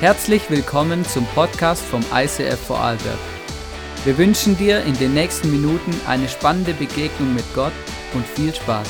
[0.00, 3.18] Herzlich willkommen zum Podcast vom ICF Vorarlberg.
[4.06, 7.74] Wir wünschen dir in den nächsten Minuten eine spannende Begegnung mit Gott
[8.14, 8.88] und viel Spaß.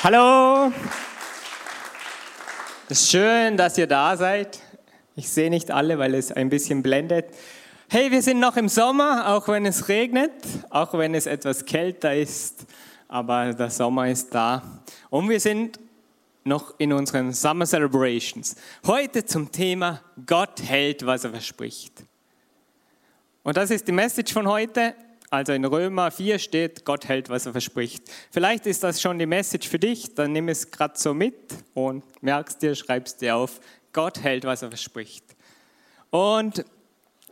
[0.00, 0.72] Hallo!
[2.88, 4.60] Es ist schön, dass ihr da seid.
[5.16, 7.34] Ich sehe nicht alle, weil es ein bisschen blendet.
[7.88, 10.30] Hey, wir sind noch im Sommer, auch wenn es regnet,
[10.70, 12.64] auch wenn es etwas kälter ist,
[13.08, 14.62] aber der Sommer ist da.
[15.10, 15.80] Und wir sind
[16.44, 18.54] noch in unseren Summer Celebrations.
[18.86, 22.04] Heute zum Thema Gott hält, was er verspricht.
[23.42, 24.94] Und das ist die Message von heute.
[25.30, 28.02] Also in Römer 4 steht, Gott hält, was er verspricht.
[28.30, 31.34] Vielleicht ist das schon die Message für dich, dann nimm es gerade so mit
[31.74, 33.60] und merkst dir, schreibst dir auf,
[33.92, 35.24] Gott hält, was er verspricht.
[36.08, 36.64] Und,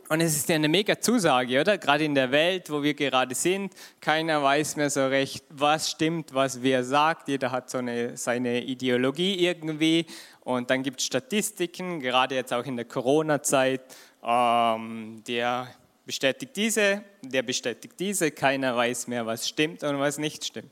[0.09, 1.79] und es ist ja eine mega Zusage, oder?
[1.79, 6.35] Gerade in der Welt, wo wir gerade sind, keiner weiß mehr so recht, was stimmt,
[6.35, 7.27] was wer sagt.
[7.27, 10.05] Jeder hat so eine, seine Ideologie irgendwie.
[10.41, 13.81] Und dann gibt es Statistiken, gerade jetzt auch in der Corona-Zeit,
[14.23, 15.67] ähm, der
[16.07, 20.71] bestätigt diese, der bestätigt diese, keiner weiß mehr, was stimmt und was nicht stimmt.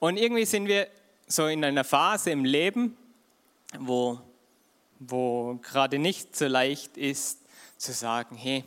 [0.00, 0.88] Und irgendwie sind wir
[1.26, 2.96] so in einer Phase im Leben,
[3.78, 4.20] wo,
[4.98, 7.40] wo gerade nicht so leicht ist
[7.76, 8.64] zu sagen, hey,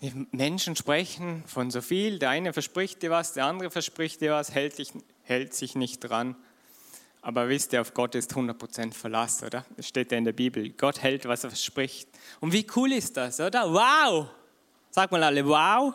[0.00, 4.32] die Menschen sprechen von so viel, der eine verspricht dir was, der andere verspricht dir
[4.32, 4.92] was, hält, dich,
[5.22, 6.36] hält sich nicht dran.
[7.22, 9.64] Aber wisst ihr, auf Gott ist 100% Verlass, oder?
[9.76, 10.70] Das steht ja in der Bibel.
[10.70, 12.08] Gott hält, was er verspricht.
[12.40, 13.72] Und wie cool ist das, oder?
[13.72, 14.28] Wow!
[14.90, 15.94] Sag mal alle, wow.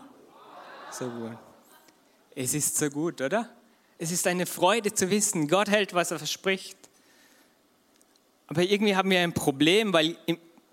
[0.91, 1.37] So gut.
[2.35, 3.49] Es ist so gut, oder?
[3.97, 6.77] Es ist eine Freude zu wissen, Gott hält, was er verspricht.
[8.47, 10.17] Aber irgendwie haben wir ein Problem, weil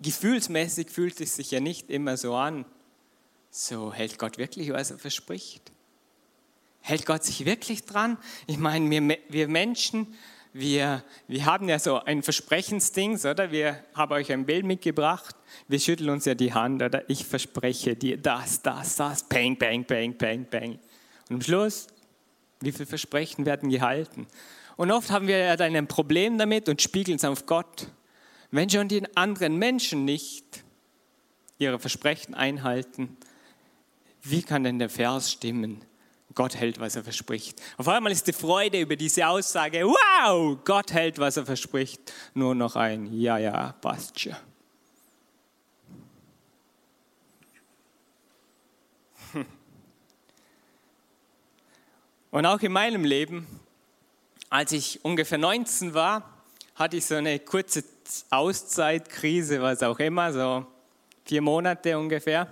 [0.01, 2.65] gefühlsmäßig fühlt es sich ja nicht immer so an.
[3.49, 5.71] So hält Gott wirklich, was er verspricht?
[6.81, 8.17] Hält Gott sich wirklich dran?
[8.47, 10.15] Ich meine, wir, wir Menschen,
[10.53, 13.51] wir, wir haben ja so ein Versprechensding, oder?
[13.51, 15.35] Wir haben euch ein Bild mitgebracht.
[15.67, 17.09] Wir schütteln uns ja die Hand, oder?
[17.09, 20.79] Ich verspreche dir das, das, das, bang, bang, bang, bang, bang.
[21.29, 21.87] Und am Schluss,
[22.59, 24.27] wie viele Versprechen werden gehalten?
[24.75, 27.87] Und oft haben wir ja dann ein Problem damit und spiegeln es auf Gott.
[28.51, 30.63] Wenn schon die anderen Menschen nicht
[31.57, 33.15] ihre Versprechen einhalten,
[34.23, 35.85] wie kann denn der Vers stimmen?
[36.33, 37.61] Gott hält, was er verspricht.
[37.77, 42.55] Auf einmal ist die Freude über diese Aussage, wow, Gott hält, was er verspricht, nur
[42.55, 44.35] noch ein, ja, ja, passt schon.
[52.31, 53.47] Und auch in meinem Leben,
[54.49, 56.43] als ich ungefähr 19 war,
[56.75, 57.83] hatte ich so eine kurze
[58.29, 60.65] Auszeitkrise, was auch immer, so
[61.25, 62.47] vier Monate ungefähr,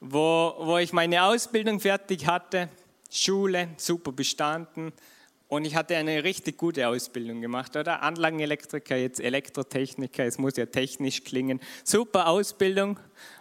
[0.00, 2.68] wo, wo ich meine Ausbildung fertig hatte
[3.12, 4.92] Schule super bestanden
[5.48, 8.02] und ich hatte eine richtig gute Ausbildung gemacht, oder?
[8.02, 11.60] Anlagenelektriker, jetzt Elektrotechniker, es muss ja technisch klingen.
[11.84, 12.98] Super Ausbildung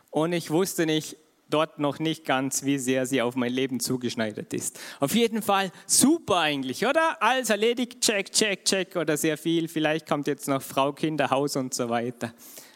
[0.10, 1.16] und ich wusste nicht,
[1.50, 4.80] dort noch nicht ganz, wie sehr sie auf mein Leben zugeschneidert ist.
[5.00, 7.22] Auf jeden Fall super eigentlich, oder?
[7.22, 9.68] Alles erledigt, check, check, check oder sehr viel.
[9.68, 12.34] Vielleicht kommt jetzt noch Frau, Kinder, Haus und so weiter.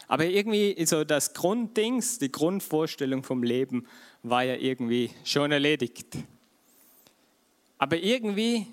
[0.07, 3.88] Aber irgendwie so das Grunddings, die Grundvorstellung vom Leben
[4.24, 6.18] war ja irgendwie schon erledigt.
[7.77, 8.68] Aber irgendwie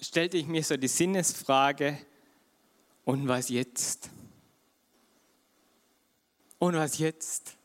[0.00, 1.98] stellte ich mir so die Sinnesfrage,
[3.08, 4.10] und was jetzt?
[6.58, 7.56] Und was jetzt?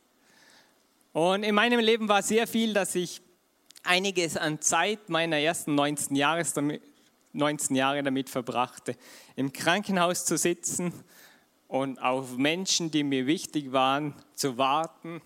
[1.11, 3.21] Und in meinem Leben war sehr viel, dass ich
[3.83, 6.81] einiges an Zeit meiner ersten 19, Jahres damit,
[7.33, 8.95] 19 Jahre damit verbrachte,
[9.35, 10.93] im Krankenhaus zu sitzen
[11.67, 15.21] und auf Menschen, die mir wichtig waren, zu warten,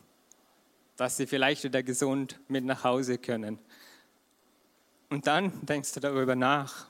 [0.96, 3.60] dass sie vielleicht wieder gesund mit nach Hause können.
[5.10, 6.88] Und dann denkst du darüber nach,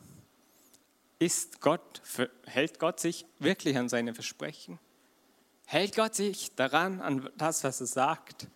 [1.19, 2.01] ist Gott,
[2.45, 4.79] hält Gott sich wirklich an seine Versprechen?
[5.65, 8.47] Hält Gott sich daran, an das, was er sagt?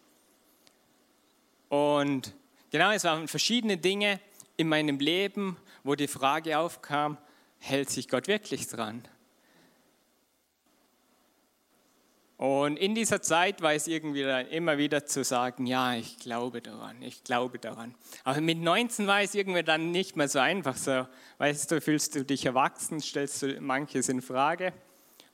[1.69, 2.33] Und
[2.69, 4.19] genau, es waren verschiedene Dinge
[4.57, 7.17] in meinem Leben, wo die Frage aufkam,
[7.59, 9.03] hält sich Gott wirklich dran?
[12.41, 16.99] Und in dieser Zeit war es irgendwie immer wieder zu sagen, ja, ich glaube daran,
[17.03, 17.93] ich glaube daran.
[18.23, 20.75] Aber mit 19 war es irgendwie dann nicht mehr so einfach.
[20.75, 21.05] So,
[21.38, 24.73] weißt du, fühlst du dich erwachsen, stellst du manches in Frage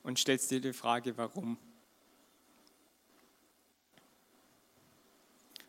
[0.02, 1.56] und stellst dir die Frage, warum.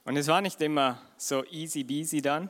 [0.04, 2.50] Und es war nicht immer so easy beasy dann.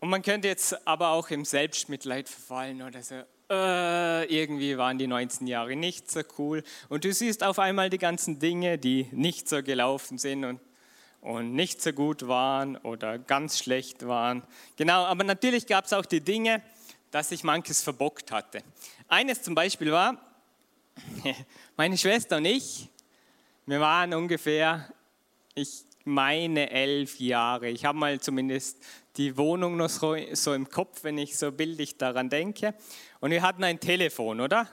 [0.00, 5.06] Und man könnte jetzt aber auch im Selbstmitleid verfallen oder so, äh, irgendwie waren die
[5.06, 6.62] 19 Jahre nicht so cool.
[6.88, 10.60] Und du siehst auf einmal die ganzen Dinge, die nicht so gelaufen sind und,
[11.20, 14.42] und nicht so gut waren oder ganz schlecht waren.
[14.76, 16.62] Genau, aber natürlich gab es auch die Dinge,
[17.10, 18.62] dass ich manches verbockt hatte.
[19.08, 20.16] Eines zum Beispiel war,
[21.76, 22.88] meine Schwester und ich,
[23.66, 24.92] wir waren ungefähr
[25.54, 27.68] ich meine elf Jahre.
[27.68, 28.78] Ich habe mal zumindest
[29.16, 32.74] die Wohnung noch so, im Kopf, wenn ich so bildlich daran denke.
[33.20, 34.68] Und wir hatten ein Telefon, oder?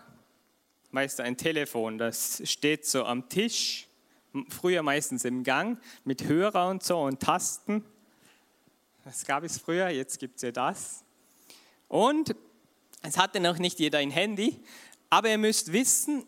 [0.91, 3.87] Weißt ein Telefon, das steht so am Tisch,
[4.49, 7.83] früher meistens im Gang, mit Hörer und so und Tasten.
[9.03, 11.03] Das gab es früher, jetzt gibt es ja das.
[11.87, 12.35] Und
[13.01, 14.59] es hatte noch nicht jeder ein Handy,
[15.09, 16.25] aber ihr müsst wissen,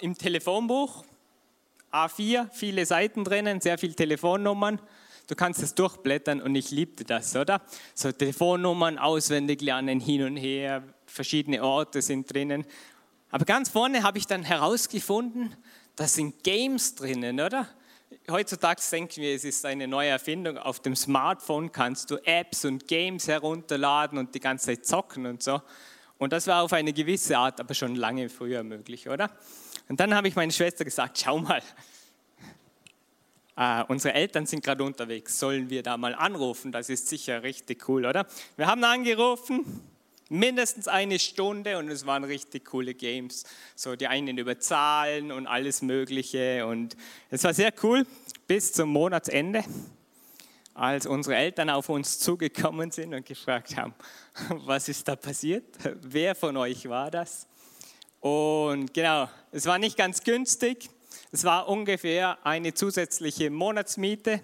[0.00, 1.04] im Telefonbuch
[1.92, 4.80] A4, viele Seiten drinnen, sehr viele Telefonnummern.
[5.26, 7.62] Du kannst es durchblättern und ich liebte das, oder?
[7.94, 12.64] So Telefonnummern auswendig lernen, hin und her, verschiedene Orte sind drinnen.
[13.30, 15.54] Aber ganz vorne habe ich dann herausgefunden,
[15.96, 17.68] da sind Games drinnen, oder?
[18.30, 20.58] Heutzutage denken wir, es ist eine neue Erfindung.
[20.58, 25.42] Auf dem Smartphone kannst du Apps und Games herunterladen und die ganze Zeit zocken und
[25.42, 25.60] so.
[26.18, 29.30] Und das war auf eine gewisse Art aber schon lange früher möglich, oder?
[29.88, 31.62] Und dann habe ich meine Schwester gesagt, schau mal,
[33.56, 36.72] äh, unsere Eltern sind gerade unterwegs, sollen wir da mal anrufen?
[36.72, 38.26] Das ist sicher richtig cool, oder?
[38.56, 39.82] Wir haben angerufen,
[40.28, 43.44] mindestens eine Stunde und es waren richtig coole Games.
[43.76, 46.96] So die einen über Zahlen und alles Mögliche und
[47.30, 48.06] es war sehr cool
[48.46, 49.62] bis zum Monatsende,
[50.74, 53.94] als unsere Eltern auf uns zugekommen sind und gefragt haben,
[54.48, 55.64] was ist da passiert?
[56.00, 57.46] Wer von euch war das?
[58.22, 60.88] Und genau, es war nicht ganz günstig.
[61.32, 64.40] Es war ungefähr eine zusätzliche Monatsmiete.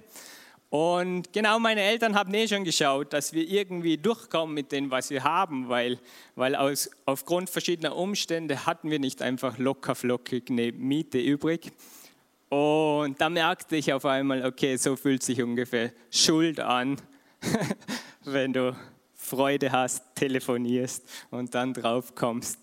[0.68, 5.10] Und genau meine Eltern haben eh schon geschaut, dass wir irgendwie durchkommen mit dem, was
[5.10, 6.00] wir haben, weil,
[6.34, 11.70] weil aus, aufgrund verschiedener Umstände hatten wir nicht einfach locker flockig eine Miete übrig.
[12.48, 17.00] Und da merkte ich auf einmal, okay, so fühlt sich ungefähr Schuld an,
[18.24, 18.76] wenn du
[19.14, 22.58] Freude hast, telefonierst und dann drauf kommst,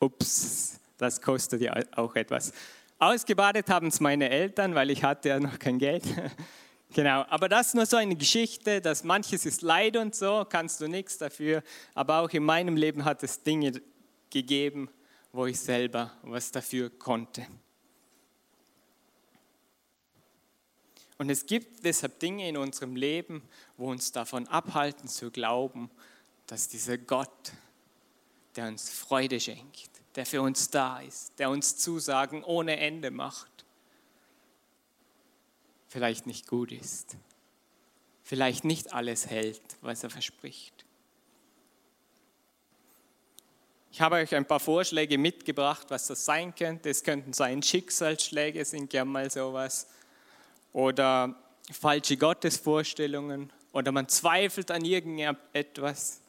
[0.00, 2.52] ups, das kostet ja auch etwas.
[2.98, 6.04] Ausgebadet haben es meine Eltern, weil ich hatte ja noch kein Geld.
[6.94, 10.80] genau, aber das ist nur so eine Geschichte, dass manches ist Leid und so, kannst
[10.80, 11.62] du nichts dafür.
[11.94, 13.82] Aber auch in meinem Leben hat es Dinge
[14.30, 14.88] gegeben,
[15.32, 17.46] wo ich selber was dafür konnte.
[21.18, 23.42] Und es gibt deshalb Dinge in unserem Leben,
[23.76, 25.90] wo uns davon abhalten zu glauben,
[26.46, 27.52] dass dieser Gott,
[28.56, 33.64] der uns Freude schenkt, der für uns da ist, der uns Zusagen ohne Ende macht,
[35.88, 37.16] vielleicht nicht gut ist,
[38.24, 40.84] vielleicht nicht alles hält, was er verspricht.
[43.92, 46.90] Ich habe euch ein paar Vorschläge mitgebracht, was das sein könnte.
[46.90, 49.88] Es könnten sein Schicksalsschläge, sind ja mal sowas,
[50.74, 51.34] oder
[51.72, 56.20] falsche Gottesvorstellungen, oder man zweifelt an irgendetwas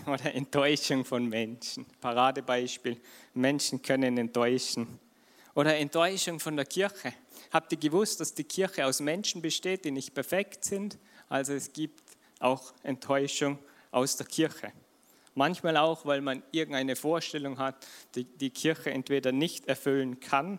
[0.06, 1.86] oder Enttäuschung von Menschen.
[2.00, 3.00] Paradebeispiel,
[3.34, 4.98] Menschen können enttäuschen.
[5.54, 7.14] Oder Enttäuschung von der Kirche.
[7.52, 10.98] Habt ihr gewusst, dass die Kirche aus Menschen besteht, die nicht perfekt sind?
[11.28, 12.02] Also es gibt
[12.40, 13.58] auch Enttäuschung
[13.90, 14.72] aus der Kirche.
[15.34, 20.58] Manchmal auch, weil man irgendeine Vorstellung hat, die die Kirche entweder nicht erfüllen kann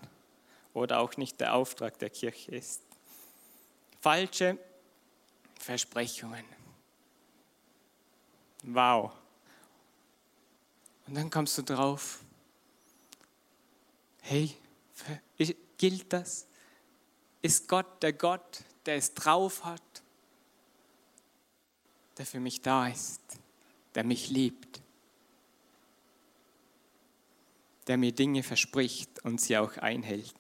[0.74, 2.82] oder auch nicht der Auftrag der Kirche ist.
[4.02, 4.58] Falsche
[5.60, 6.46] Versprechungen.
[8.64, 9.12] Wow.
[11.08, 12.20] Und dann kommst du drauf,
[14.22, 14.56] hey,
[15.78, 16.48] Gilt das?
[17.42, 19.82] Ist Gott der Gott, der es drauf hat,
[22.18, 23.22] der für mich da ist,
[23.94, 24.82] der mich liebt,
[27.88, 30.34] der mir Dinge verspricht und sie auch einhält?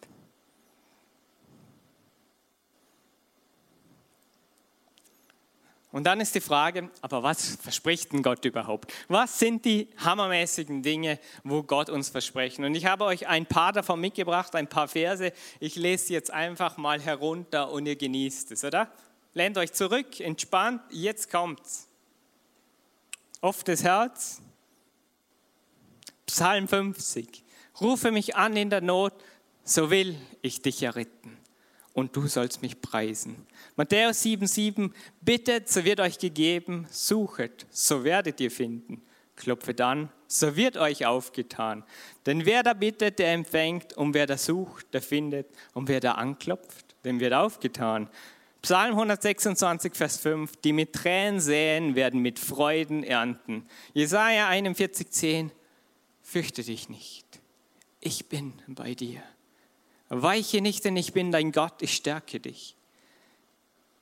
[5.95, 8.91] Und dann ist die Frage, aber was verspricht denn Gott überhaupt?
[9.07, 12.65] Was sind die hammermäßigen Dinge, wo Gott uns versprechen?
[12.65, 15.31] Und ich habe euch ein paar davon mitgebracht, ein paar Verse.
[15.61, 18.91] Ich lese jetzt einfach mal herunter und ihr genießt es, oder?
[19.33, 21.87] Lehnt euch zurück, entspannt, jetzt kommt's.
[23.39, 24.41] Offenes Herz.
[26.25, 27.41] Psalm 50.
[27.79, 29.13] Rufe mich an in der Not,
[29.63, 31.44] so will ich dich erretten
[31.95, 33.47] und du sollst mich preisen.
[33.77, 39.01] Matthäus 7,7, bittet, so wird euch gegeben, suchet, so werdet ihr finden.
[39.37, 41.85] Klopfet an, so wird euch aufgetan.
[42.25, 46.13] Denn wer da bittet, der empfängt, und wer da sucht, der findet, und wer da
[46.13, 48.09] anklopft, dem wird aufgetan.
[48.61, 53.63] Psalm 126, Vers 5, die mit Tränen säen, werden mit Freuden ernten.
[53.93, 55.51] Jesaja 41, 10,
[56.21, 57.25] fürchte dich nicht,
[58.01, 59.23] ich bin bei dir.
[60.09, 62.75] Weiche nicht, denn ich bin dein Gott, ich stärke dich.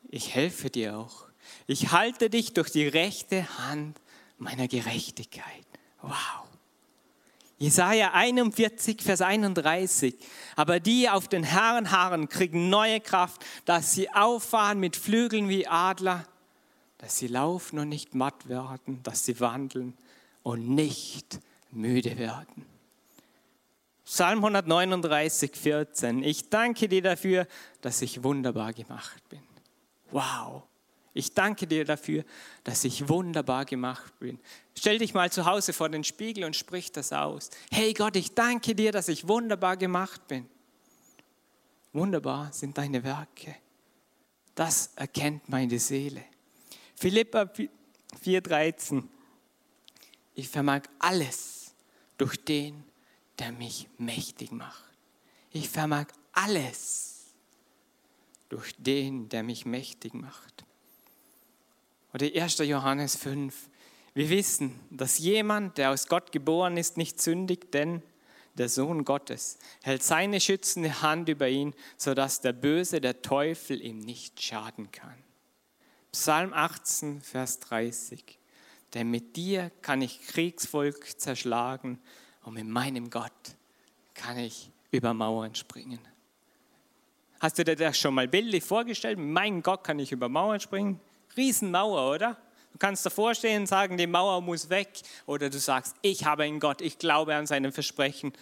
[0.10, 1.26] Ich helfe dir auch.
[1.68, 4.00] Ich halte dich durch die rechte Hand
[4.38, 5.66] meiner Gerechtigkeit.
[6.02, 6.44] Wow.
[7.58, 10.16] Jesaja 41, Vers 31.
[10.56, 15.68] Aber die auf den Herren harren, kriegen neue Kraft, dass sie auffahren mit Flügeln wie
[15.68, 16.28] Adler,
[16.98, 19.98] dass sie laufen und nicht matt werden, dass sie wandeln
[20.44, 21.40] und nicht
[21.72, 22.73] müde werden.
[24.14, 26.22] Psalm 139, 14.
[26.22, 27.48] Ich danke dir dafür,
[27.82, 29.42] dass ich wunderbar gemacht bin.
[30.12, 30.68] Wow.
[31.16, 32.24] Ich danke dir dafür,
[32.64, 34.38] dass ich wunderbar gemacht bin.
[34.78, 37.50] Stell dich mal zu Hause vor den Spiegel und sprich das aus.
[37.72, 40.48] Hey Gott, ich danke dir, dass ich wunderbar gemacht bin.
[41.92, 43.56] Wunderbar sind deine Werke.
[44.54, 46.24] Das erkennt meine Seele.
[46.96, 47.50] Philippa
[48.24, 49.06] 4,13.
[50.36, 51.74] Ich vermag alles
[52.20, 52.93] durch den,
[53.40, 54.84] der mich mächtig macht.
[55.52, 57.34] Ich vermag alles
[58.50, 60.66] durch den, der mich mächtig macht.
[62.14, 62.60] Oder 1.
[62.60, 63.70] Johannes 5.
[64.14, 68.04] Wir wissen, dass jemand, der aus Gott geboren ist, nicht sündigt, denn
[68.56, 74.00] der Sohn Gottes hält seine schützende Hand über ihn, sodass der Böse, der Teufel, ihm
[74.00, 75.18] nicht schaden kann.
[76.12, 78.38] Psalm 18, Vers 30.
[78.94, 82.00] Denn mit dir kann ich Kriegsvolk zerschlagen
[82.44, 83.32] und mit meinem Gott
[84.14, 86.00] kann ich über Mauern springen.
[87.40, 89.18] Hast du dir das schon mal bildlich vorgestellt?
[89.18, 91.00] Mit meinem Gott kann ich über Mauern springen?
[91.36, 92.38] Riesenmauer, oder?
[92.72, 94.90] Du kannst davor stehen und sagen, die Mauer muss weg.
[95.26, 98.34] Oder du sagst, ich habe einen Gott, ich glaube an seinem Versprechen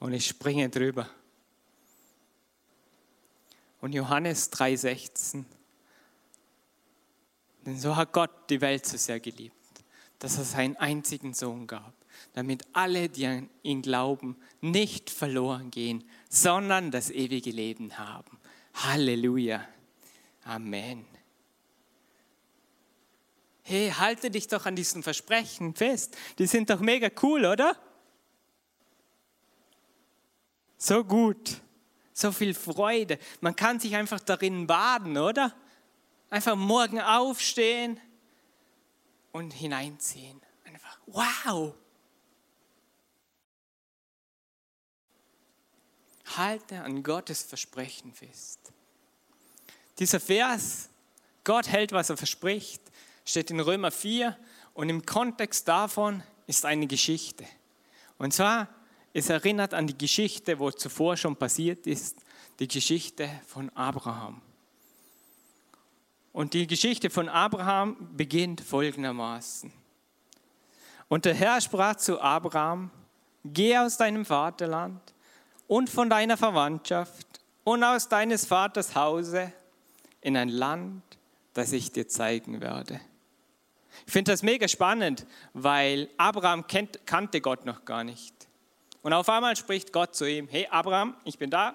[0.00, 1.08] und ich springe drüber.
[3.80, 5.44] Und Johannes 3,16.
[7.64, 9.54] Denn so hat Gott die Welt so sehr geliebt,
[10.18, 11.92] dass er seinen einzigen Sohn gab,
[12.32, 18.38] damit alle, die an ihn glauben, nicht verloren gehen, sondern das ewige Leben haben.
[18.74, 19.66] Halleluja.
[20.44, 21.04] Amen.
[23.62, 26.16] Hey, halte dich doch an diesen Versprechen fest.
[26.38, 27.76] Die sind doch mega cool, oder?
[30.78, 31.60] So gut,
[32.12, 33.18] so viel Freude.
[33.40, 35.52] Man kann sich einfach darin baden, oder?
[36.30, 37.98] Einfach morgen aufstehen
[39.32, 40.40] und hineinziehen.
[40.64, 41.74] Einfach, wow,
[46.36, 48.72] halte an Gottes Versprechen fest.
[49.98, 50.88] Dieser Vers,
[51.44, 52.82] Gott hält, was er verspricht,
[53.24, 54.36] steht in Römer 4
[54.74, 57.44] und im Kontext davon ist eine Geschichte.
[58.18, 58.68] Und zwar,
[59.12, 62.18] es erinnert an die Geschichte, wo zuvor schon passiert ist,
[62.58, 64.42] die Geschichte von Abraham.
[66.32, 69.72] Und die Geschichte von Abraham beginnt folgendermaßen.
[71.08, 72.90] Und der Herr sprach zu Abraham,
[73.44, 75.00] geh aus deinem Vaterland
[75.68, 77.26] und von deiner Verwandtschaft
[77.64, 79.52] und aus deines Vaters Hause
[80.20, 81.02] in ein Land,
[81.54, 83.00] das ich dir zeigen werde.
[84.06, 88.34] Ich finde das mega spannend, weil Abraham kennt, kannte Gott noch gar nicht.
[89.02, 91.74] Und auf einmal spricht Gott zu ihm, hey Abraham, ich bin da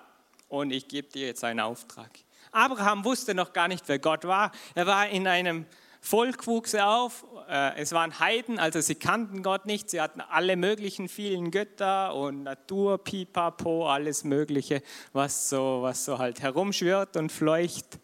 [0.50, 2.10] und ich gebe dir jetzt einen Auftrag.
[2.51, 4.51] Abraham wusste noch gar nicht, wer Gott war.
[4.75, 5.65] Er war in einem
[6.03, 7.24] Volk wuchs auf.
[7.48, 9.89] Äh, es waren Heiden, also sie kannten Gott nicht.
[9.91, 14.81] Sie hatten alle möglichen vielen Götter und Natur, Pipapo, alles Mögliche,
[15.13, 18.00] was so, was so halt herumschwirrt und fleucht.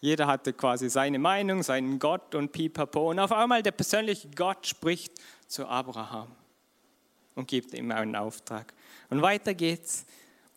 [0.00, 3.10] Jeder hatte quasi seine Meinung, seinen Gott und Pipapo.
[3.10, 5.14] Und auf einmal der persönliche Gott spricht
[5.48, 6.28] zu Abraham
[7.34, 8.74] und gibt ihm einen Auftrag.
[9.08, 10.04] Und weiter geht's.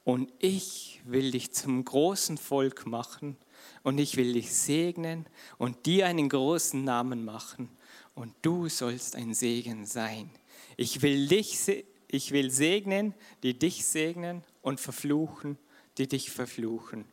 [0.04, 3.38] und ich will dich zum großen Volk machen
[3.84, 5.26] und ich will dich segnen
[5.58, 7.70] und dir einen großen Namen machen
[8.16, 10.30] und du sollst ein Segen sein.
[10.78, 13.14] Ich will dich, ich will segnen,
[13.44, 15.58] die dich segnen und verfluchen,
[15.98, 17.06] die dich verfluchen.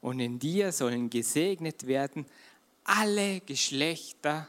[0.00, 2.26] Und in dir sollen gesegnet werden
[2.84, 4.48] alle Geschlechter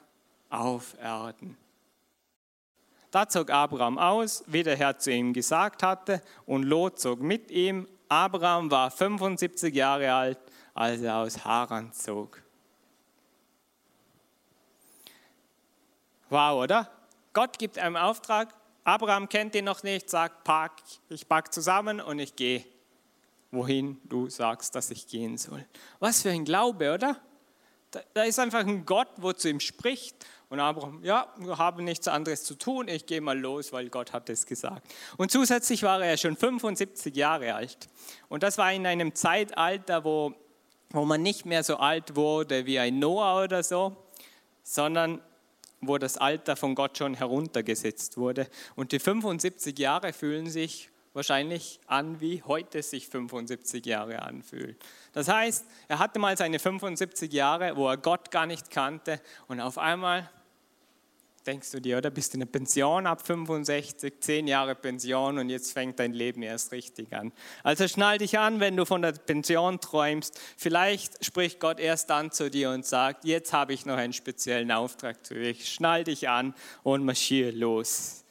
[0.50, 1.58] auf Erden.
[3.12, 7.50] Da zog Abraham aus, wie der Herr zu ihm gesagt hatte, und Lot zog mit
[7.52, 7.88] ihm.
[8.10, 10.40] Abraham war 75 Jahre alt,
[10.78, 12.40] als er aus Haran zog.
[16.30, 16.92] Wow, oder?
[17.34, 18.54] Gott gibt einem Auftrag.
[18.84, 20.74] Abraham kennt ihn noch nicht, sagt, pack,
[21.10, 22.64] ich pack zusammen und ich gehe,
[23.50, 25.66] wohin du sagst, dass ich gehen soll.
[26.00, 27.18] Was für ein Glaube, oder?
[27.90, 31.86] Da, da ist einfach ein Gott, wo zu ihm spricht und Abraham, ja, wir haben
[31.86, 34.88] nichts anderes zu tun, ich gehe mal los, weil Gott hat es gesagt.
[35.18, 37.90] Und zusätzlich war er schon 75 Jahre alt.
[38.30, 40.36] Und das war in einem Zeitalter, wo,
[40.90, 43.96] wo man nicht mehr so alt wurde wie ein Noah oder so,
[44.64, 45.22] sondern
[45.82, 48.48] wo das Alter von Gott schon heruntergesetzt wurde.
[48.76, 54.76] Und die 75 Jahre fühlen sich wahrscheinlich an, wie heute sich 75 Jahre anfühlen.
[55.14, 59.60] Das heißt, er hatte mal seine 75 Jahre, wo er Gott gar nicht kannte und
[59.60, 60.30] auf einmal
[61.48, 65.50] denkst du dir, oder bist du in der Pension ab 65, 10 Jahre Pension und
[65.50, 67.32] jetzt fängt dein Leben erst richtig an.
[67.64, 70.40] Also schnall dich an, wenn du von der Pension träumst.
[70.58, 74.72] Vielleicht spricht Gott erst dann zu dir und sagt, jetzt habe ich noch einen speziellen
[74.72, 75.74] Auftrag für dich.
[75.74, 78.26] Schnall dich an und marschier los.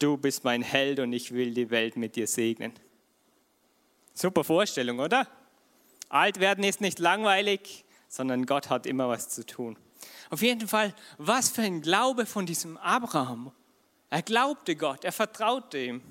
[0.00, 2.72] Du bist mein Held und ich will die Welt mit dir segnen.
[4.14, 5.28] Super Vorstellung, oder?
[6.08, 9.78] Alt werden ist nicht langweilig, sondern Gott hat immer was zu tun.
[10.30, 13.52] Auf jeden Fall, was für ein Glaube von diesem Abraham.
[14.08, 16.02] Er glaubte Gott, er vertraute ihm.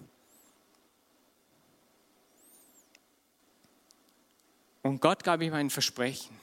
[4.82, 6.38] Und Gott gab ihm ein Versprechen.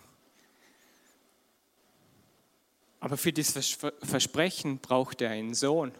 [3.00, 5.92] Aber für dieses Versprechen brauchte er einen Sohn.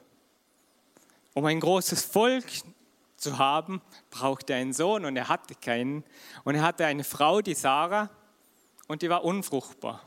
[1.35, 2.46] Um ein großes Volk
[3.16, 6.05] zu haben, brauchte er einen Sohn und er hatte keinen.
[6.44, 8.11] Und er hatte eine Frau, die Sarah,
[8.88, 10.07] und die war unfruchtbar.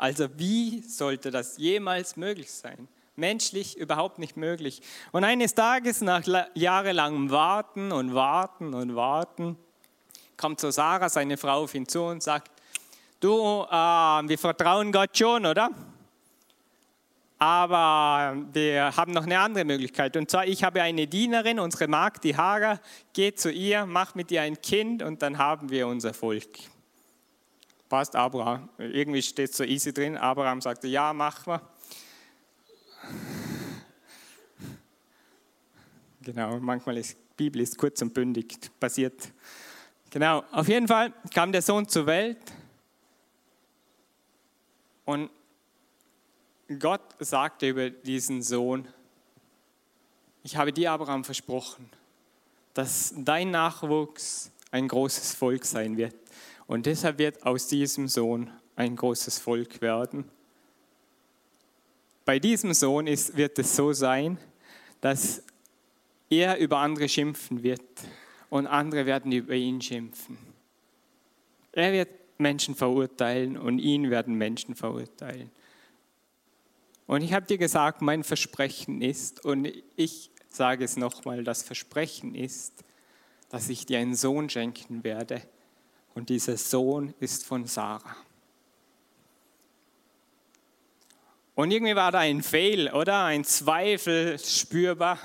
[0.00, 2.88] Also wie sollte das jemals möglich sein?
[3.16, 4.80] Menschlich überhaupt nicht möglich.
[5.12, 6.22] Und eines Tages, nach
[6.54, 9.58] jahrelangem Warten und Warten und Warten,
[10.38, 12.50] kommt so Sarah, seine Frau, auf ihn zu und sagt,
[13.20, 15.68] du, äh, wir vertrauen Gott schon, oder?
[17.38, 20.16] Aber wir haben noch eine andere Möglichkeit.
[20.16, 22.80] Und zwar, ich habe eine Dienerin, unsere Magd, die Hagar,
[23.12, 26.48] geht zu ihr, macht mit ihr ein Kind und dann haben wir unser Volk
[27.90, 28.70] passt Abraham.
[28.78, 30.16] Irgendwie steht so easy drin.
[30.16, 31.60] Abraham sagte, ja, mach mal.
[36.22, 39.32] Genau, manchmal ist die Bibel ist kurz und bündig, passiert.
[40.10, 42.38] Genau, auf jeden Fall kam der Sohn zur Welt
[45.04, 45.30] und
[46.78, 48.86] Gott sagte über diesen Sohn,
[50.42, 51.88] ich habe dir, Abraham, versprochen,
[52.74, 56.14] dass dein Nachwuchs ein großes Volk sein wird.
[56.70, 60.30] Und deshalb wird aus diesem Sohn ein großes Volk werden.
[62.24, 64.38] Bei diesem Sohn ist, wird es so sein,
[65.00, 65.42] dass
[66.28, 67.82] er über andere schimpfen wird
[68.50, 70.38] und andere werden über ihn schimpfen.
[71.72, 75.50] Er wird Menschen verurteilen und ihn werden Menschen verurteilen.
[77.08, 82.36] Und ich habe dir gesagt, mein Versprechen ist, und ich sage es nochmal, das Versprechen
[82.36, 82.84] ist,
[83.48, 85.42] dass ich dir einen Sohn schenken werde,
[86.20, 88.14] und dieser Sohn ist von Sarah.
[91.54, 93.24] Und irgendwie war da ein Fehl, oder?
[93.24, 95.18] Ein Zweifel spürbar,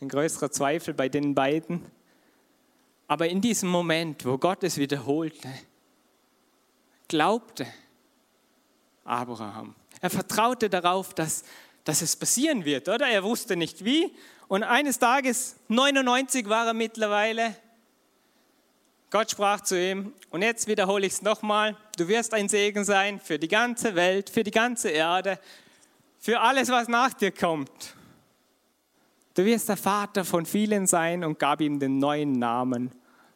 [0.00, 1.84] ein größerer Zweifel bei den beiden.
[3.06, 5.52] Aber in diesem Moment, wo Gott es wiederholte,
[7.06, 7.66] glaubte
[9.04, 9.74] Abraham.
[10.00, 11.44] Er vertraute darauf, dass,
[11.84, 13.06] dass es passieren wird, oder?
[13.06, 14.10] Er wusste nicht wie.
[14.48, 17.54] Und eines Tages, 99 war er mittlerweile,
[19.10, 23.18] Gott sprach zu ihm, und jetzt wiederhole ich es nochmal, du wirst ein Segen sein
[23.18, 25.40] für die ganze Welt, für die ganze Erde,
[26.20, 27.96] für alles, was nach dir kommt.
[29.34, 32.92] Du wirst der Vater von vielen sein und gab ihm den neuen Namen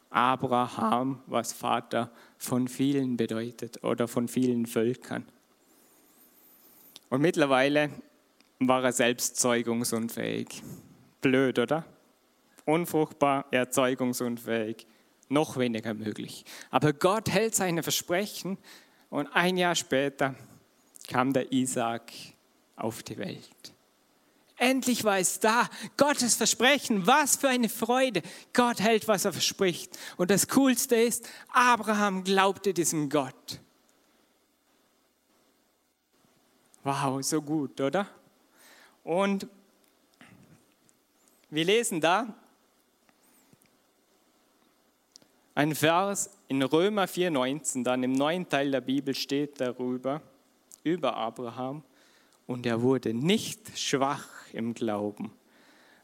[0.09, 5.25] Abraham, was Vater von vielen bedeutet oder von vielen Völkern.
[7.09, 7.89] Und mittlerweile
[8.59, 10.63] war er selbst zeugungsunfähig.
[11.19, 11.83] Blöd, oder?
[12.63, 14.87] Unfruchtbar, erzeugungsunfähig
[15.29, 16.45] noch weniger möglich.
[16.69, 18.57] Aber Gott hält seine Versprechen
[19.09, 20.35] und ein Jahr später
[21.07, 22.11] kam der Isaac
[22.75, 23.73] auf die Welt.
[24.57, 25.69] Endlich war es da.
[25.97, 27.05] Gottes Versprechen.
[27.05, 28.21] Was für eine Freude.
[28.53, 29.97] Gott hält, was er verspricht.
[30.15, 33.59] Und das Coolste ist, Abraham glaubte diesem Gott.
[36.83, 38.07] Wow, so gut, oder?
[39.03, 39.47] Und
[41.49, 42.33] wir lesen da
[45.55, 50.21] ein Vers in Römer 4,19, dann im neuen Teil der Bibel steht darüber,
[50.83, 51.83] über Abraham,
[52.45, 55.31] und er wurde nicht schwach im Glauben.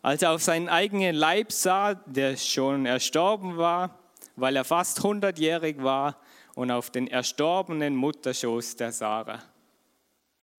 [0.01, 3.99] Als er auf seinen eigenen Leib sah, der schon erstorben war,
[4.35, 6.17] weil er fast 100-jährig war,
[6.55, 9.41] und auf den erstorbenen Mutterschoß der Sarah.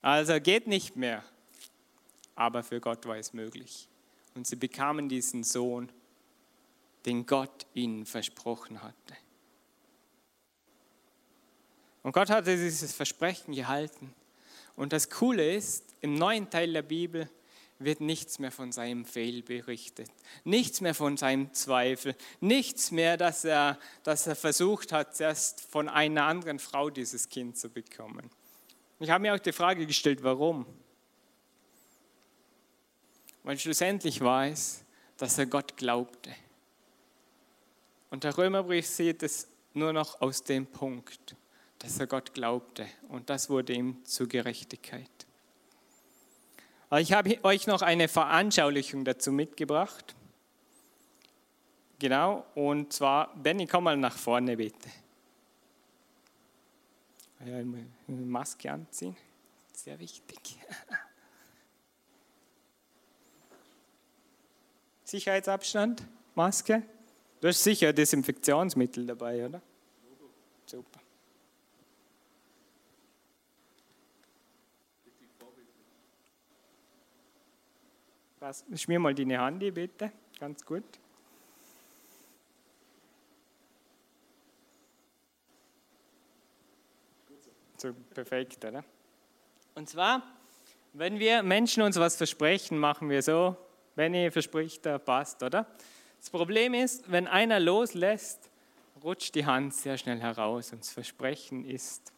[0.00, 1.22] Also geht nicht mehr,
[2.34, 3.88] aber für Gott war es möglich.
[4.34, 5.90] Und sie bekamen diesen Sohn,
[7.06, 9.16] den Gott ihnen versprochen hatte.
[12.02, 14.14] Und Gott hatte dieses Versprechen gehalten.
[14.74, 17.28] Und das Coole ist, im neuen Teil der Bibel
[17.78, 20.10] wird nichts mehr von seinem Fehl berichtet,
[20.44, 25.88] nichts mehr von seinem Zweifel, nichts mehr, dass er, dass er versucht hat, erst von
[25.88, 28.30] einer anderen Frau dieses Kind zu bekommen.
[29.00, 30.64] Ich habe mir auch die Frage gestellt, warum?
[33.42, 34.84] Weil schlussendlich war es,
[35.16, 36.32] dass er Gott glaubte.
[38.12, 41.34] Und der Römerbrief sieht es nur noch aus dem Punkt,
[41.78, 42.86] dass er Gott glaubte.
[43.08, 45.08] Und das wurde ihm zur Gerechtigkeit.
[46.98, 50.14] Ich habe euch noch eine Veranschaulichung dazu mitgebracht.
[52.00, 54.90] Genau, und zwar, Benny, komm mal nach vorne bitte.
[57.46, 57.62] Ja,
[58.08, 59.16] Maske anziehen,
[59.72, 60.38] sehr wichtig.
[65.04, 66.82] Sicherheitsabstand, Maske.
[67.42, 69.60] Du hast sicher Desinfektionsmittel dabei, oder?
[70.64, 71.00] Super.
[78.76, 80.84] Schmier mal deine Handy bitte, ganz gut.
[87.76, 88.84] So, perfekt, oder?
[89.74, 90.22] Und zwar,
[90.92, 93.56] wenn wir Menschen uns was versprechen, machen wir so,
[93.96, 95.66] wenn ihr verspricht, passt, oder?
[96.22, 98.48] Das Problem ist, wenn einer loslässt,
[99.02, 102.12] rutscht die Hand sehr schnell heraus und das Versprechen ist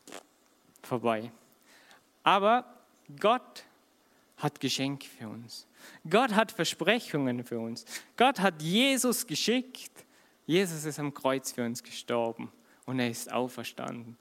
[0.82, 1.32] vorbei.
[2.22, 2.66] Aber
[3.18, 3.64] Gott
[4.36, 5.66] hat Geschenk für uns.
[6.08, 7.86] Gott hat Versprechungen für uns.
[8.18, 10.04] Gott hat Jesus geschickt.
[10.44, 12.52] Jesus ist am Kreuz für uns gestorben
[12.84, 14.18] und er ist auferstanden.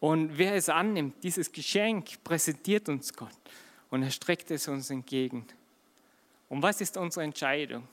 [0.00, 3.30] Und wer es annimmt, dieses Geschenk präsentiert uns Gott
[3.88, 5.46] und er streckt es uns entgegen.
[6.48, 7.86] Und was ist unsere Entscheidung?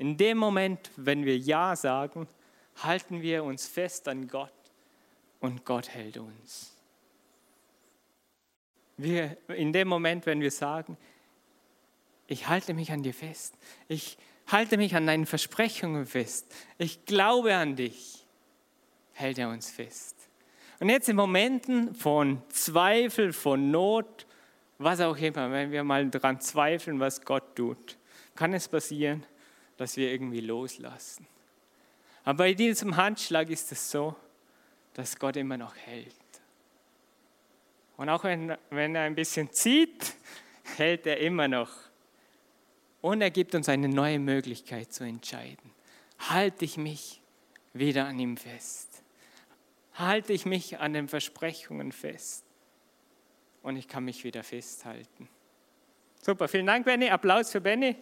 [0.00, 2.26] In dem Moment, wenn wir Ja sagen,
[2.76, 4.50] halten wir uns fest an Gott
[5.40, 6.74] und Gott hält uns.
[8.96, 10.96] Wir, in dem Moment, wenn wir sagen,
[12.28, 13.58] ich halte mich an dir fest,
[13.88, 18.24] ich halte mich an deinen Versprechungen fest, ich glaube an dich,
[19.12, 20.16] hält er uns fest.
[20.78, 24.26] Und jetzt in Momenten von Zweifel, von Not,
[24.78, 27.98] was auch immer, wenn wir mal daran zweifeln, was Gott tut,
[28.34, 29.26] kann es passieren,
[29.80, 31.26] dass wir irgendwie loslassen.
[32.22, 34.14] Aber bei diesem Handschlag ist es so,
[34.92, 36.14] dass Gott immer noch hält.
[37.96, 40.16] Und auch wenn, wenn er ein bisschen zieht,
[40.76, 41.70] hält er immer noch.
[43.00, 45.70] Und er gibt uns eine neue Möglichkeit zu entscheiden.
[46.28, 47.22] Halte ich mich
[47.72, 49.02] wieder an ihm fest?
[49.94, 52.44] Halte ich mich an den Versprechungen fest?
[53.62, 55.26] Und ich kann mich wieder festhalten.
[56.20, 57.08] Super, vielen Dank, Benny.
[57.08, 57.96] Applaus für Benny.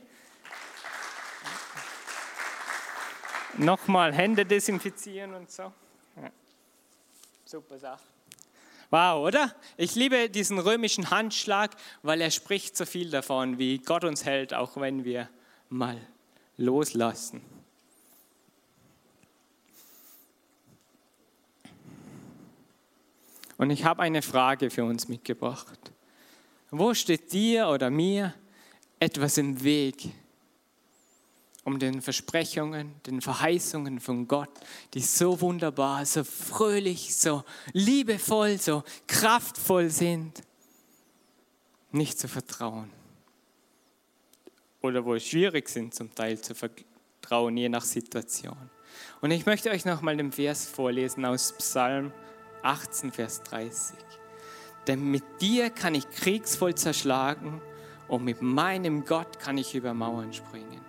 [3.59, 5.65] Nochmal Hände desinfizieren und so.
[6.17, 6.31] Ja.
[7.45, 8.03] Super Sache.
[8.91, 9.55] Wow, oder?
[9.77, 14.55] Ich liebe diesen römischen Handschlag, weil er spricht so viel davon, wie Gott uns hält,
[14.55, 15.29] auch wenn wir
[15.69, 16.01] mal
[16.57, 17.43] loslassen.
[23.59, 25.93] Und ich habe eine Frage für uns mitgebracht.
[26.71, 28.35] Wo steht dir oder mir
[29.01, 30.11] etwas im Weg,
[31.69, 34.49] um den Versprechungen, den Verheißungen von Gott,
[34.95, 40.43] die so wunderbar, so fröhlich, so liebevoll, so kraftvoll sind,
[41.93, 42.91] nicht zu vertrauen.
[44.81, 48.71] Oder wo es schwierig sind, zum Teil zu vertrauen, je nach Situation.
[49.21, 52.13] Und ich möchte euch nochmal den Vers vorlesen aus Psalm
[52.63, 53.95] 18, Vers 30.
[54.87, 57.61] Denn mit dir kann ich kriegsvoll zerschlagen
[58.09, 60.88] und mit meinem Gott kann ich über Mauern springen.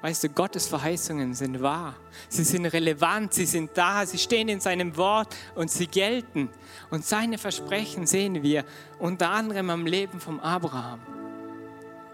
[0.00, 1.96] Weißt du, Gottes Verheißungen sind wahr.
[2.28, 6.50] Sie sind relevant, sie sind da, sie stehen in seinem Wort und sie gelten.
[6.90, 8.64] Und seine Versprechen sehen wir
[9.00, 11.00] unter anderem am Leben von Abraham.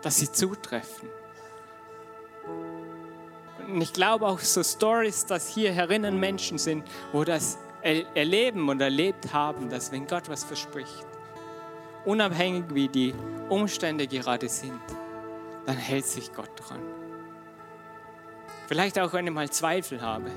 [0.03, 1.09] dass sie zutreffen.
[3.66, 8.83] Und ich glaube auch so Stories, dass hier herinnen Menschen sind, wo das erleben und
[8.83, 11.07] erlebt haben, dass wenn Gott was verspricht,
[12.05, 13.14] unabhängig wie die
[13.49, 14.81] Umstände gerade sind,
[15.64, 17.04] dann hält sich Gott dran.
[18.66, 20.31] Vielleicht auch, wenn ich mal Zweifel habe,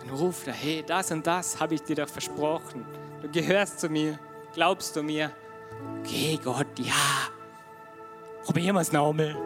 [0.00, 2.84] dann ruft er, hey, das und das habe ich dir doch versprochen.
[3.20, 4.18] Du gehörst zu mir,
[4.54, 5.32] glaubst du mir?
[6.00, 6.94] Okay, Gott, ja,
[8.44, 9.36] probieren wir es nochmal.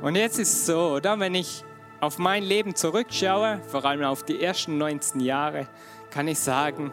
[0.00, 1.18] Und jetzt ist es so, oder?
[1.18, 1.64] Wenn ich
[2.00, 5.66] auf mein Leben zurückschaue, vor allem auf die ersten 19 Jahre,
[6.10, 6.92] kann ich sagen,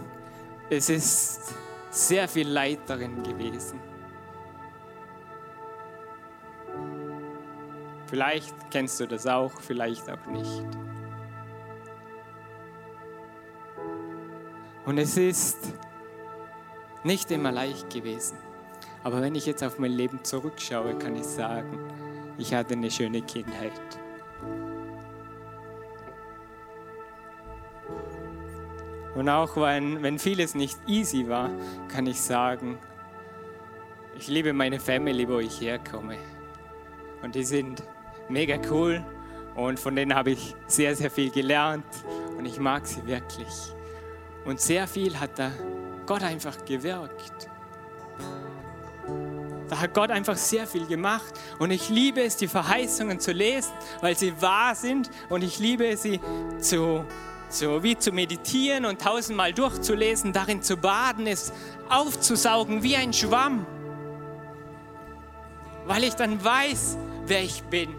[0.71, 1.53] es ist
[1.95, 3.79] sehr viel Leid darin gewesen.
[8.07, 10.63] Vielleicht kennst du das auch, vielleicht auch nicht.
[14.85, 15.73] Und es ist
[17.03, 18.37] nicht immer leicht gewesen.
[19.03, 21.79] Aber wenn ich jetzt auf mein Leben zurückschaue, kann ich sagen,
[22.37, 23.71] ich hatte eine schöne Kindheit.
[29.15, 31.49] Und auch wenn, wenn vieles nicht easy war,
[31.87, 32.77] kann ich sagen,
[34.17, 36.17] ich liebe meine Family, wo ich herkomme.
[37.21, 37.81] Und die sind
[38.29, 39.03] mega cool
[39.55, 41.85] und von denen habe ich sehr, sehr viel gelernt
[42.37, 43.73] und ich mag sie wirklich.
[44.43, 45.51] Und sehr viel hat da
[46.05, 47.49] Gott einfach gewirkt.
[49.69, 53.71] Da hat Gott einfach sehr viel gemacht und ich liebe es, die Verheißungen zu lesen,
[54.01, 56.19] weil sie wahr sind und ich liebe sie
[56.59, 57.03] zu,
[57.49, 61.53] so wie zu meditieren und tausendmal durchzulesen, darin zu baden, es
[61.89, 63.65] aufzusaugen wie ein Schwamm,
[65.85, 67.93] weil ich dann weiß, wer ich bin.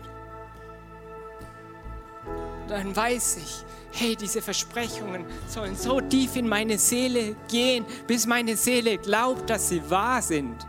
[2.69, 8.57] Dann weiß ich, hey, diese Versprechungen sollen so tief in meine Seele gehen, bis meine
[8.57, 10.67] Seele glaubt, dass sie wahr sind.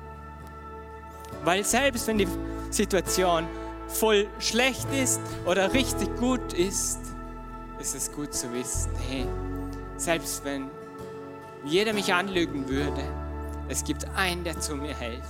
[1.43, 2.27] Weil selbst wenn die
[2.69, 3.47] Situation
[3.87, 6.99] voll schlecht ist oder richtig gut ist,
[7.79, 9.27] ist es gut zu wissen, hey,
[9.97, 10.69] selbst wenn
[11.63, 13.03] jeder mich anlügen würde,
[13.69, 15.21] es gibt einen, der zu mir hält.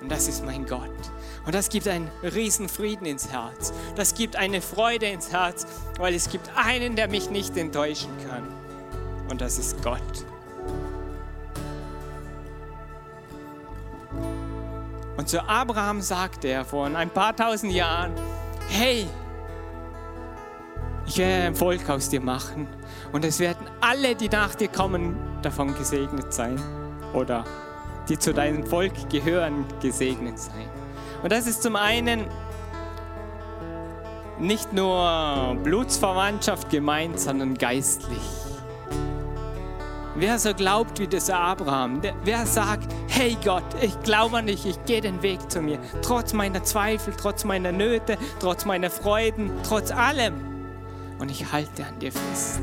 [0.00, 0.90] Und das ist mein Gott.
[1.46, 3.72] Und das gibt einen riesen Frieden ins Herz.
[3.96, 5.66] Das gibt eine Freude ins Herz,
[5.98, 8.46] weil es gibt einen, der mich nicht enttäuschen kann.
[9.30, 10.00] Und das ist Gott.
[15.16, 18.12] Und zu Abraham sagte er vor ein paar tausend Jahren,
[18.68, 19.06] hey,
[21.06, 22.66] ich werde ein Volk aus dir machen
[23.12, 26.60] und es werden alle, die nach dir kommen, davon gesegnet sein.
[27.12, 27.44] Oder
[28.08, 30.68] die zu deinem Volk gehören, gesegnet sein.
[31.22, 32.26] Und das ist zum einen
[34.38, 38.18] nicht nur Blutsverwandtschaft gemeint, sondern geistlich.
[40.16, 44.84] Wer so glaubt wie das Abraham, wer sagt, hey Gott, ich glaube an dich, ich
[44.84, 49.90] gehe den Weg zu mir, trotz meiner Zweifel, trotz meiner Nöte, trotz meiner Freuden, trotz
[49.90, 50.53] allem.
[51.18, 52.60] Und ich halte an dir fest.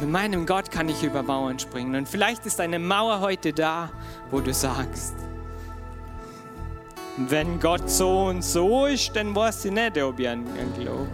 [0.00, 1.94] Mit meinem Gott kann ich über Mauern springen.
[1.94, 3.90] Und vielleicht ist eine Mauer heute da,
[4.30, 5.14] wo du sagst,
[7.16, 11.08] wenn Gott so und so ist, dann weiß ich nicht, ob ich an ihn glaube.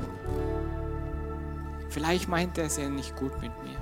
[1.88, 3.78] Vielleicht meint er es ja nicht gut mit mir.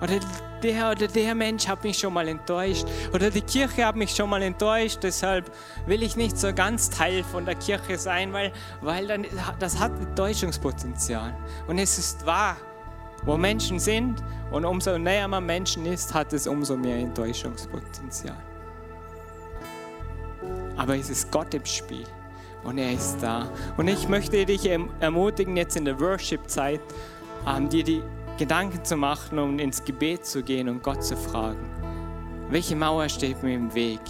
[0.00, 0.18] Oder
[0.62, 2.86] der oder der Mensch hat mich schon mal enttäuscht.
[3.12, 4.98] Oder die Kirche hat mich schon mal enttäuscht.
[5.02, 5.50] Deshalb
[5.86, 9.26] will ich nicht so ganz Teil von der Kirche sein, weil, weil dann,
[9.58, 11.36] das hat Enttäuschungspotenzial.
[11.66, 12.56] Und es ist wahr,
[13.24, 18.36] wo Menschen sind und umso näher man Menschen ist, hat es umso mehr Enttäuschungspotenzial.
[20.76, 22.04] Aber es ist Gott im Spiel
[22.62, 23.48] und er ist da.
[23.76, 24.68] Und ich möchte dich
[25.00, 26.80] ermutigen, jetzt in der Worship-Zeit,
[27.46, 28.02] ähm, dir die
[28.36, 31.70] Gedanken zu machen und ins Gebet zu gehen und Gott zu fragen,
[32.50, 34.00] welche Mauer steht mir im Weg,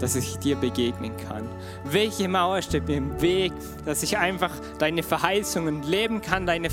[0.00, 1.48] dass ich dir begegnen kann?
[1.84, 3.52] Welche Mauer steht mir im Weg,
[3.84, 6.68] dass ich einfach deine Verheißungen leben kann deine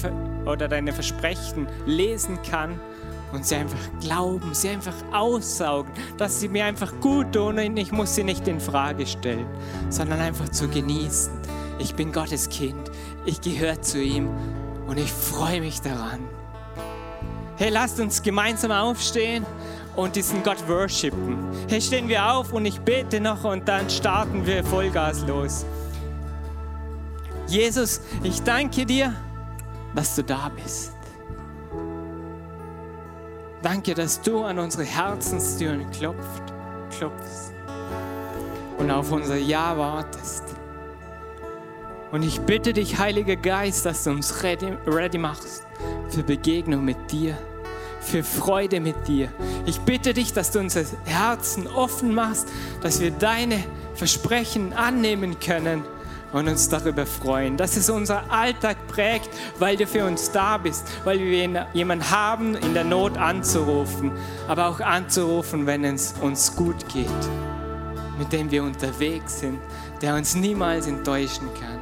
[0.45, 2.79] oder deine Versprechen lesen kann?
[3.31, 7.93] und sie einfach glauben, sie einfach aussaugen, dass sie mir einfach gut tun und ich
[7.93, 9.47] muss sie nicht in Frage stellen,
[9.89, 11.31] sondern einfach zu genießen.
[11.79, 12.91] Ich bin Gottes Kind,
[13.25, 14.29] ich gehöre zu ihm
[14.85, 16.19] und ich freue mich daran.
[17.61, 19.45] Hey, lasst uns gemeinsam aufstehen
[19.95, 21.37] und diesen Gott worshipen.
[21.69, 25.63] Hey, stehen wir auf und ich bete noch und dann starten wir Vollgas los.
[27.45, 29.13] Jesus, ich danke dir,
[29.93, 30.93] dass du da bist.
[33.61, 36.41] Danke, dass du an unsere Herzenstüren klopft,
[36.97, 37.53] klopfst
[38.79, 40.45] und auf unser Ja wartest.
[42.11, 45.67] Und ich bitte dich, Heiliger Geist, dass du uns ready, ready machst
[46.09, 47.37] für Begegnung mit dir,
[48.01, 49.29] für Freude mit dir.
[49.65, 52.47] Ich bitte dich, dass du unsere Herzen offen machst,
[52.81, 55.83] dass wir deine Versprechen annehmen können
[56.33, 60.87] und uns darüber freuen, dass es unser Alltag prägt, weil du für uns da bist,
[61.03, 64.11] weil wir jemanden haben, in der Not anzurufen,
[64.47, 67.07] aber auch anzurufen, wenn es uns gut geht,
[68.17, 69.59] mit dem wir unterwegs sind,
[70.01, 71.79] der uns niemals enttäuschen kann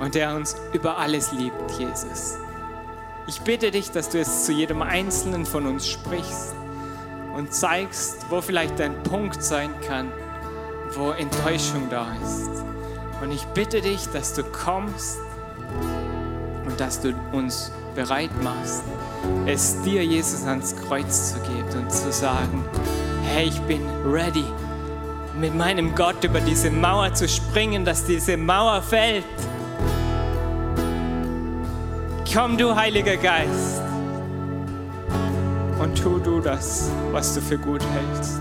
[0.00, 2.43] und der uns über alles liebt, Jesus.
[3.26, 6.54] Ich bitte dich, dass du es zu jedem Einzelnen von uns sprichst
[7.34, 10.12] und zeigst, wo vielleicht ein Punkt sein kann,
[10.94, 12.50] wo Enttäuschung da ist.
[13.22, 15.18] Und ich bitte dich, dass du kommst
[16.66, 18.82] und dass du uns bereit machst,
[19.46, 22.62] es dir, Jesus, ans Kreuz zu geben und zu sagen,
[23.32, 24.44] hey, ich bin ready,
[25.40, 29.24] mit meinem Gott über diese Mauer zu springen, dass diese Mauer fällt
[32.34, 33.80] Komm du, Heiliger Geist,
[35.78, 38.40] und tu du das, was du für gut hältst.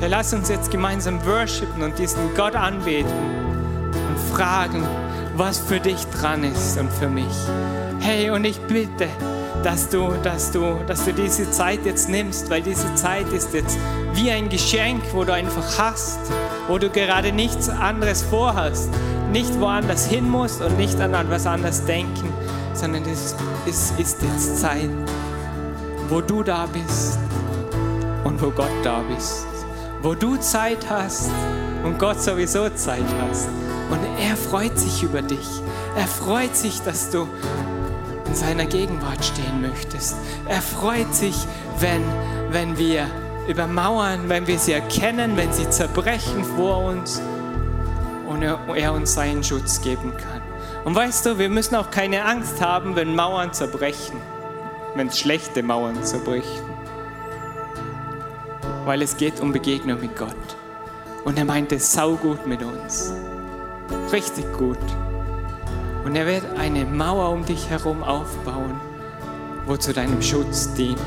[0.00, 3.10] Herr, lass uns jetzt gemeinsam worshipen und diesen Gott anbeten
[4.10, 4.86] und fragen,
[5.34, 7.34] was für dich dran ist und für mich.
[8.00, 9.08] Hey, und ich bitte,
[9.64, 13.78] dass du, dass du, dass du diese Zeit jetzt nimmst, weil diese Zeit ist jetzt
[14.12, 16.20] wie ein Geschenk, wo du einfach hast,
[16.68, 18.90] wo du gerade nichts anderes vorhast,
[19.32, 22.32] nicht woanders hin musst und nicht an etwas anderes denken,
[22.74, 23.34] sondern es
[23.66, 24.90] ist, ist jetzt Zeit,
[26.08, 27.18] wo du da bist
[28.24, 29.46] und wo Gott da bist.
[30.02, 31.30] Wo du Zeit hast
[31.84, 33.48] und Gott sowieso Zeit hast.
[33.90, 35.46] Und er freut sich über dich.
[35.96, 37.28] Er freut sich, dass du
[38.26, 40.16] in seiner Gegenwart stehen möchtest.
[40.48, 41.34] Er freut sich,
[41.80, 42.02] wenn,
[42.50, 43.06] wenn wir
[43.48, 47.20] über Mauern, wenn wir sie erkennen, wenn sie zerbrechen vor uns
[48.42, 50.42] und er uns seinen Schutz geben kann.
[50.84, 54.20] Und weißt du, wir müssen auch keine Angst haben, wenn Mauern zerbrechen,
[54.94, 56.64] wenn schlechte Mauern zerbrechen.
[58.84, 60.34] Weil es geht um Begegnung mit Gott.
[61.24, 63.12] Und er meint es saugut mit uns.
[64.10, 64.78] Richtig gut.
[66.04, 68.80] Und er wird eine Mauer um dich herum aufbauen,
[69.66, 70.98] wo zu deinem Schutz dient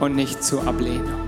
[0.00, 1.27] und nicht zur Ablehnung.